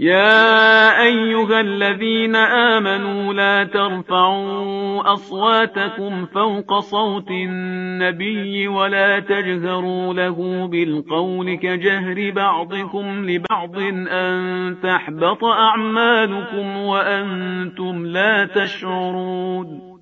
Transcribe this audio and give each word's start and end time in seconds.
يا 0.00 1.02
أيها 1.02 1.60
الذين 1.60 2.36
آمنوا 2.36 3.34
لا 3.34 3.64
ترفعوا 3.64 5.12
أصواتكم 5.12 6.26
فوق 6.26 6.78
صوت 6.78 7.30
النبي 7.30 8.68
ولا 8.68 9.20
تجهروا 9.20 10.14
له 10.14 10.66
بالقول 10.66 11.54
كجهر 11.54 12.30
بعضكم 12.30 13.30
لبعض 13.30 13.78
أن 14.10 14.76
تحبط 14.82 15.44
أعمالكم 15.44 16.76
وأنتم 16.76 18.06
لا 18.06 18.44
تشعرون 18.44 19.98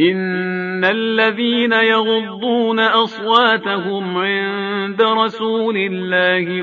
إن 0.00 0.84
الذين 0.84 1.72
يغضون 1.72 2.80
أصواتهم 2.80 4.18
عند 4.18 5.02
رسول 5.02 5.76
الله 5.76 6.62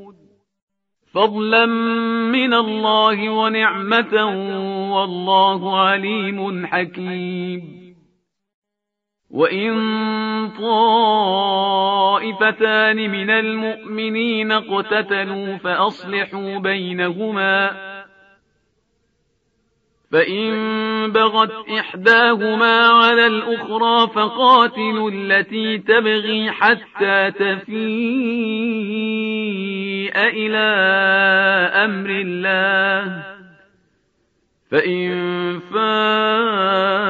فضلا 1.13 1.65
من 2.31 2.53
الله 2.53 3.29
ونعمة 3.29 4.25
والله 4.95 5.79
عليم 5.79 6.65
حكيم. 6.65 7.81
وإن 9.31 9.73
طائفتان 12.19 12.95
من 12.95 13.29
المؤمنين 13.29 14.51
اقتتلوا 14.51 15.57
فأصلحوا 15.57 16.57
بينهما. 16.57 17.91
فإن 20.11 20.51
بغت 21.11 21.69
إحداهما 21.79 22.87
على 22.87 23.27
الأخرى 23.27 24.07
فقاتلوا 24.07 25.11
التي 25.11 25.77
تبغي 25.77 26.51
حتى 26.51 27.31
إلى 30.09 30.67
أمر 31.85 32.09
الله 32.09 33.23
فإن 34.71 35.11
فاءت 35.59 37.01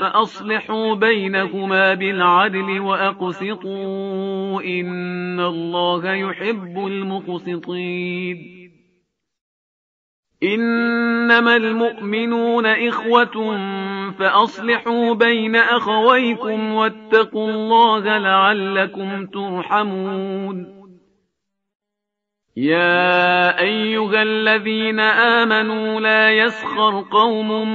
فأصلحوا 0.00 0.94
بينهما 0.94 1.94
بالعدل 1.94 2.80
وأقسطوا 2.80 4.62
إن 4.62 5.40
الله 5.40 6.12
يحب 6.12 6.78
المقسطين. 6.86 8.56
إنما 10.42 11.56
المؤمنون 11.56 12.66
إخوة 12.66 13.56
فأصلحوا 14.18 15.14
بين 15.14 15.56
أخويكم 15.56 16.72
واتقوا 16.72 17.50
الله 17.50 18.18
لعلكم 18.18 19.26
ترحمون. 19.26 20.75
يا 22.56 23.60
أيها 23.60 24.22
الذين 24.22 25.00
آمنوا 25.00 26.00
لا 26.00 26.30
يسخر 26.30 27.04
قوم 27.10 27.68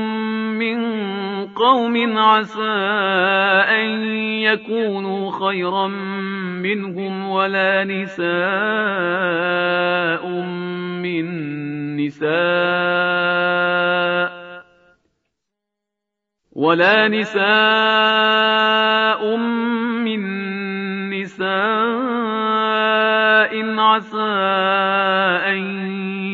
من 0.57 0.81
قوم 1.47 2.17
عسى 2.17 2.71
أن 3.69 4.05
يكونوا 4.41 5.31
خيرا 5.31 5.87
منهم 6.57 7.29
ولا 7.29 7.83
نساء 7.83 8.25
من 11.01 11.25
نساء 11.97 12.31
ولا 16.51 17.07
نساء 17.07 17.41
من 20.05 20.21
نساء 21.09 22.10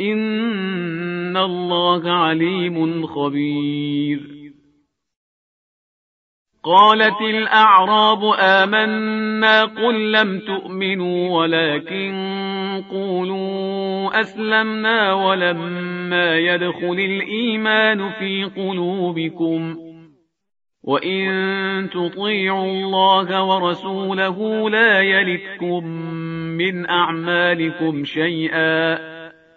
إن 0.00 1.36
الله 1.36 2.10
عليم 2.10 3.06
خبير. 3.06 4.36
قالت 6.66 7.20
الأعراب 7.20 8.24
آمنا 8.40 9.64
قل 9.64 10.12
لم 10.12 10.38
تؤمنوا 10.38 11.40
ولكن 11.40 12.14
قولوا 12.90 14.20
أسلمنا 14.20 15.12
ولما 15.12 16.36
يدخل 16.38 16.98
الإيمان 16.98 18.10
في 18.10 18.44
قلوبكم 18.44 19.76
وإن 20.82 21.26
تطيعوا 21.90 22.64
الله 22.64 23.44
ورسوله 23.44 24.70
لا 24.70 25.00
يلتكم 25.00 25.86
من 26.56 26.90
أعمالكم 26.90 28.04
شيئا 28.04 29.15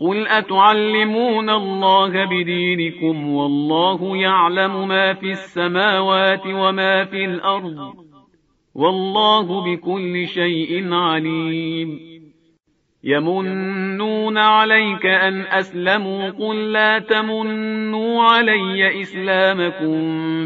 قل 0.00 0.28
أتعلمون 0.28 1.50
الله 1.50 2.24
بدينكم 2.24 3.28
والله 3.28 4.16
يعلم 4.16 4.88
ما 4.88 5.14
في 5.14 5.30
السماوات 5.30 6.46
وما 6.46 7.04
في 7.04 7.24
الأرض 7.24 7.94
والله 8.74 9.64
بكل 9.64 10.26
شيء 10.26 10.92
عليم 10.94 12.18
يمنون 13.04 14.38
عليك 14.38 15.06
أن 15.06 15.40
أسلموا 15.40 16.30
قل 16.30 16.72
لا 16.72 16.98
تمنوا 16.98 18.22
علي 18.22 19.00
إسلامكم 19.00 19.98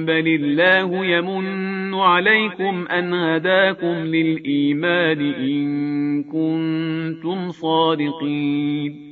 بل 0.04 0.28
الله 0.28 1.04
يمن 1.04 1.94
عليكم 1.94 2.86
أن 2.86 3.14
هداكم 3.14 3.94
للإيمان 3.94 5.20
إن 5.20 6.24
كنتم 6.24 7.50
صادقين 7.50 9.11